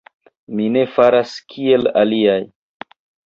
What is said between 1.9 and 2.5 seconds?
aliaj.